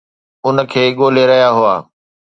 [0.47, 1.75] ان کي ڳولي رهيا هئا